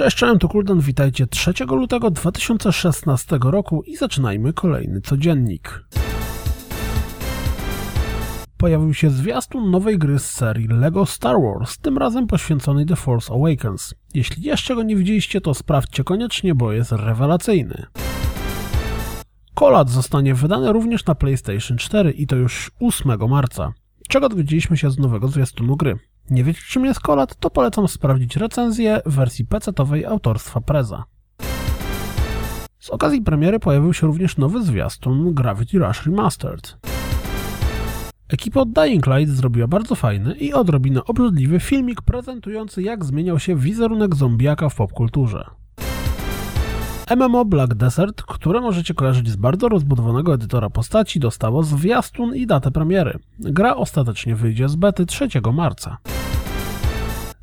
[0.00, 5.84] Cześć, cześć, to Kuldan, witajcie 3 lutego 2016 roku i zaczynajmy kolejny codziennik.
[8.56, 13.34] Pojawił się zwiastun nowej gry z serii LEGO Star Wars, tym razem poświęconej The Force
[13.34, 13.94] Awakens.
[14.14, 17.86] Jeśli jeszcze go nie widzieliście, to sprawdźcie koniecznie, bo jest rewelacyjny.
[19.54, 23.72] Kolat zostanie wydany również na PlayStation 4 i to już 8 marca.
[24.08, 25.98] Czego dowiedzieliśmy się z nowego zwiastunu gry?
[26.30, 27.36] Nie wiecie czym jest Kolat?
[27.36, 31.04] To polecam sprawdzić recenzję wersji PC-owej autorstwa Preza.
[32.78, 36.78] Z okazji premiery pojawił się również nowy zwiastun Gravity Rush Remastered.
[38.28, 43.56] Ekipa od Dying Light zrobiła bardzo fajny i odrobinę obrzydliwy filmik prezentujący jak zmieniał się
[43.56, 45.44] wizerunek zombiaka w popkulturze.
[47.16, 52.70] MMO Black Desert, które możecie kojarzyć z bardzo rozbudowanego edytora postaci, dostało zwiastun i datę
[52.70, 53.18] premiery.
[53.38, 55.98] Gra ostatecznie wyjdzie z bety 3 marca.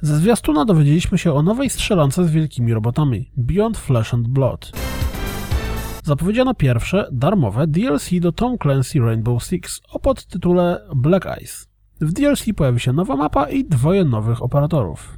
[0.01, 4.71] Ze zwiastuna dowiedzieliśmy się o nowej strzelance z wielkimi robotami Beyond Flesh and Blood.
[6.03, 11.65] Zapowiedziano pierwsze, darmowe DLC do Tom Clancy Rainbow Six o podtytule Black Ice.
[12.01, 15.17] W DLC pojawi się nowa mapa i dwoje nowych operatorów.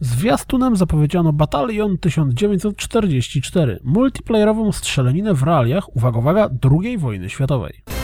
[0.00, 6.50] Zwiastunem zapowiedziano Batalion 1944, multiplayerową strzelaninę w realiach, uwaga, uwaga,
[6.82, 7.95] II wojny światowej.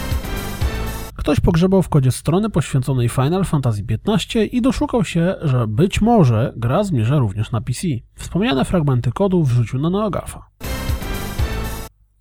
[1.23, 6.53] Ktoś pogrzebał w kodzie strony poświęconej Final Fantasy XV i doszukał się, że być może
[6.57, 7.89] gra zmierza również na PC.
[8.15, 10.47] Wspomniane fragmenty kodu wrzucił na NeoGAFa.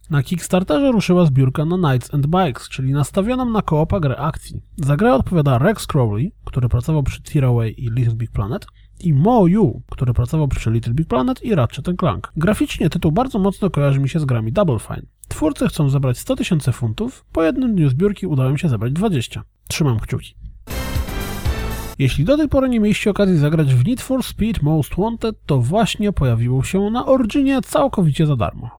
[0.10, 4.62] Na Kickstarterze ruszyła zbiórka na Knights and Bikes, czyli nastawioną na koopa grę akcji.
[4.78, 8.66] Za grę odpowiada Rex Crowley, który pracował przy Tearaway i Little Big Planet,
[9.00, 12.32] i Mo Yu, który pracował przy Little Big Planet i Ratchet Clank.
[12.36, 15.04] Graficznie tytuł bardzo mocno kojarzy mi się z grami Double Fine.
[15.42, 19.44] Twórcy chcą zebrać 100 tysięcy funtów, po jednym dniu zbiórki udało im się zebrać 20.
[19.68, 20.36] Trzymam kciuki.
[22.00, 25.58] Jeśli do tej pory nie mieliście okazji zagrać w Need for Speed Most Wanted, to
[25.58, 28.70] właśnie pojawiło się na Originie całkowicie za darmo.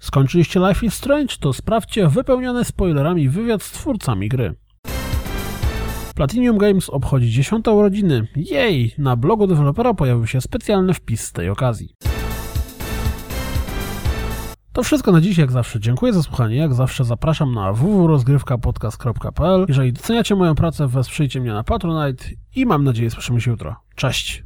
[0.00, 4.54] Skończyliście Life is Strange, to sprawdźcie wypełniony spoilerami wywiad z twórcami gry.
[6.14, 8.26] Platinum Games obchodzi 10 urodziny.
[8.36, 8.94] Jej!
[8.98, 11.94] Na blogu dewelopera pojawił się specjalny wpis z tej okazji.
[14.76, 15.80] To wszystko na dziś, jak zawsze.
[15.80, 16.56] Dziękuję za słuchanie.
[16.56, 19.64] Jak zawsze zapraszam na www.rozgrywkapodcast.pl.
[19.68, 22.24] Jeżeli doceniacie moją pracę, wesprzyjcie mnie na Patronite
[22.56, 23.76] i mam nadzieję słyszymy się jutro.
[23.94, 24.44] Cześć!